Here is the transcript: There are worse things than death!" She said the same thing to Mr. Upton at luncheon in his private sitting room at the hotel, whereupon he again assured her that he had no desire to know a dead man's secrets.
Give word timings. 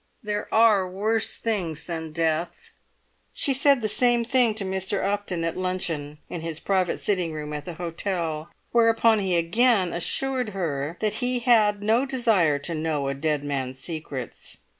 There 0.23 0.51
are 0.51 0.89
worse 0.89 1.37
things 1.37 1.83
than 1.83 2.11
death!" 2.11 2.71
She 3.35 3.53
said 3.53 3.81
the 3.81 3.87
same 3.87 4.25
thing 4.25 4.55
to 4.55 4.65
Mr. 4.65 5.05
Upton 5.05 5.43
at 5.43 5.55
luncheon 5.55 6.17
in 6.27 6.41
his 6.41 6.59
private 6.59 6.97
sitting 6.97 7.33
room 7.33 7.53
at 7.53 7.65
the 7.65 7.75
hotel, 7.75 8.49
whereupon 8.71 9.19
he 9.19 9.35
again 9.35 9.93
assured 9.93 10.49
her 10.57 10.97
that 11.01 11.13
he 11.21 11.37
had 11.37 11.83
no 11.83 12.07
desire 12.07 12.57
to 12.57 12.73
know 12.73 13.09
a 13.09 13.13
dead 13.13 13.43
man's 13.43 13.77
secrets. 13.77 14.57